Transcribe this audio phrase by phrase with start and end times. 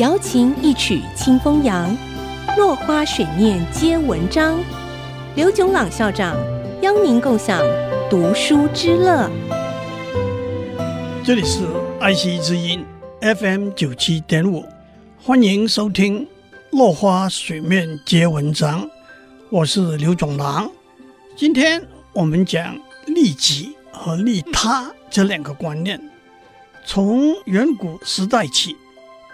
[0.00, 1.96] 瑶琴一曲清风扬，
[2.58, 4.58] 落花水面皆文章。
[5.36, 6.36] 刘炯朗校长
[6.82, 7.62] 邀您共享
[8.10, 9.30] 读书之乐。
[11.22, 11.60] 这里是
[12.00, 12.84] 爱惜之音
[13.20, 14.64] FM 九七点五，
[15.22, 16.22] 欢迎收听
[16.72, 18.82] 《落花水面皆文章》，
[19.48, 20.68] 我是刘炯朗。
[21.36, 21.80] 今天
[22.12, 26.00] 我们讲利己和利他这两个观念。
[26.84, 28.76] 从远古时代起，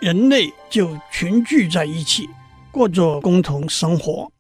[0.01, 2.27] 人类就群聚在一起，
[2.71, 4.33] 过着共同生活。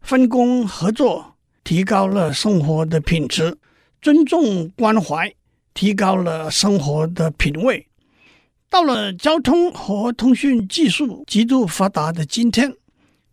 [0.00, 3.50] 分工合作，提高了生活的品质；
[4.00, 5.34] 尊重关怀，
[5.74, 7.84] 提高了生活的品味。
[8.70, 12.72] 到了交通和通讯技术极度发达的今天，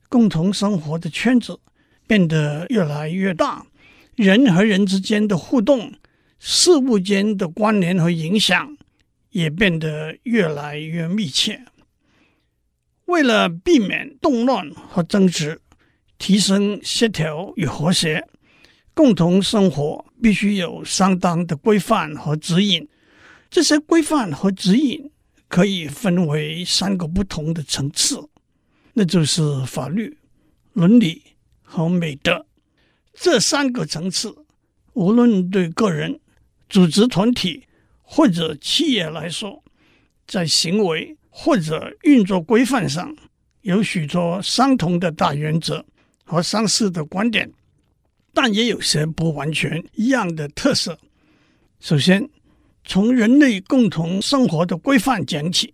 [0.09, 1.59] 共同生活的圈子
[2.07, 3.63] 变得越来越大，
[4.15, 5.93] 人和人之间的互动、
[6.39, 8.75] 事物间的关联和影响
[9.29, 11.63] 也变得越来越密切。
[13.05, 15.61] 为了避免动乱和争执，
[16.17, 18.27] 提升协调与和谐，
[18.93, 22.87] 共同生活必须有相当的规范和指引。
[23.49, 25.11] 这些规范和指引
[25.47, 28.27] 可以分为三个不同的层次，
[28.93, 30.17] 那就是法律、
[30.73, 31.21] 伦理
[31.61, 32.45] 和美德。
[33.13, 34.35] 这三个层次，
[34.93, 36.19] 无论对个人、
[36.69, 37.65] 组织团体
[38.01, 39.63] 或者企业来说，
[40.27, 43.13] 在行为或者运作规范上，
[43.63, 45.85] 有许多相同的大原则。
[46.27, 47.47] 和相似的观点，
[48.33, 50.97] 但也有些不完全一样的特色。
[51.79, 52.27] 首先，
[52.83, 55.71] 从人类共同生活的规范讲起。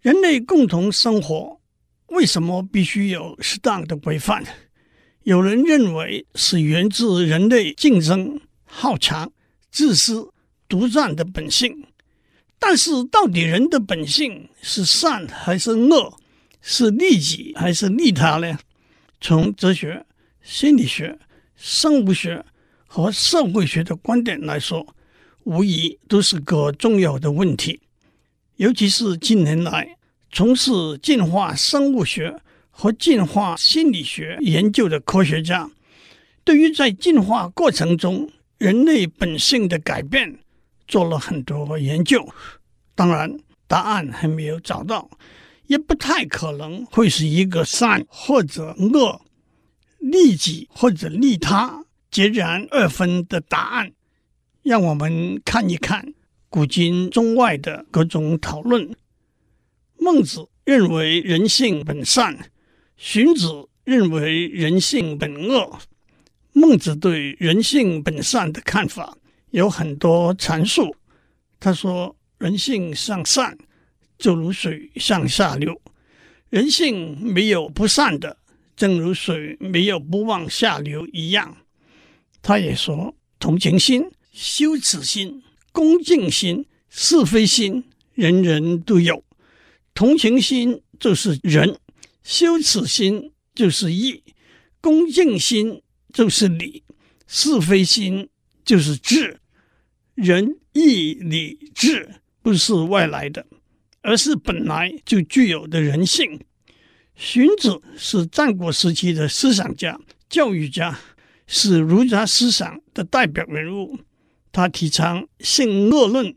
[0.00, 1.60] 人类共同生活
[2.06, 4.42] 为什么必须有适当的规范？
[5.24, 9.30] 有人认为是源自人类竞争、好强、
[9.70, 10.32] 自私、
[10.66, 11.84] 独占的本性。
[12.64, 16.16] 但是，到底人的本性是善还是恶？
[16.60, 18.56] 是利己还是利他呢？
[19.20, 20.06] 从哲学、
[20.42, 21.18] 心理学、
[21.56, 22.44] 生物学
[22.86, 24.86] 和社会学的观点来说，
[25.42, 27.80] 无疑都是个重要的问题。
[28.58, 29.96] 尤其是近年来
[30.30, 30.70] 从事
[31.02, 32.40] 进化生物学
[32.70, 35.68] 和进化心理学研究的科学家，
[36.44, 40.38] 对于在进化过程中人类本性的改变
[40.86, 42.28] 做了很多研究。
[42.94, 45.10] 当然，答案还没有找到。
[45.66, 49.22] 也不太可能会是一个善或者恶、
[49.98, 53.92] 利己或者利他截然二分的答案。
[54.62, 56.12] 让我们看一看
[56.50, 58.94] 古今中外的各种讨论。
[59.98, 62.50] 孟子认为人性本善，
[62.98, 65.78] 荀子认为人性本恶。
[66.52, 69.16] 孟子对人性本善的看法
[69.52, 70.94] 有很多阐述。
[71.58, 73.56] 他说：“人性向善。”
[74.18, 75.82] 就如水向下流，
[76.48, 78.36] 人性没有不善的，
[78.76, 81.56] 正如水没有不往下流一样。
[82.40, 85.42] 他也说，同情心、羞耻心、
[85.72, 87.82] 恭敬心、是非心，
[88.14, 89.24] 人人都有。
[89.92, 91.76] 同情心就是仁，
[92.22, 94.22] 羞耻心就是义，
[94.80, 96.84] 恭敬心就是礼，
[97.26, 98.28] 是非心
[98.64, 99.40] 就是智。
[100.14, 103.46] 仁、义、礼、智不是外来的。
[104.04, 106.40] 而是本来就具有的人性。
[107.14, 109.96] 荀子是战国时期的思想家、
[110.28, 110.98] 教育家，
[111.46, 114.00] 是儒家思想的代表人物。
[114.50, 116.34] 他提倡性恶论，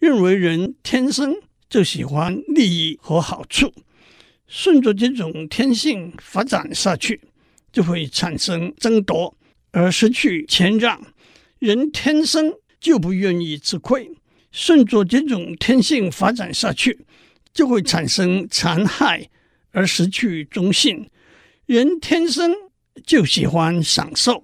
[0.00, 1.36] 认为人天生
[1.70, 3.72] 就喜欢利益和好处，
[4.48, 7.20] 顺着这种天性发展下去，
[7.70, 9.38] 就会产生争夺
[9.70, 11.00] 而失去谦让。
[11.60, 14.10] 人天生就不愿意吃亏。
[14.52, 17.04] 顺着这种天性发展下去，
[17.52, 19.28] 就会产生残害
[19.70, 21.10] 而失去忠信。
[21.66, 22.54] 人天生
[23.04, 24.42] 就喜欢享受，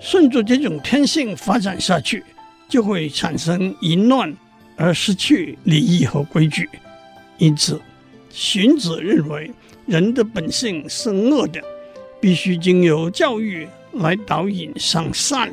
[0.00, 2.24] 顺着这种天性发展下去，
[2.68, 4.34] 就会产生淫乱
[4.76, 6.66] 而失去礼仪和规矩。
[7.36, 7.78] 因此，
[8.30, 9.50] 荀子认为
[9.84, 11.60] 人的本性是恶的，
[12.20, 15.52] 必须经由教育来导引向善。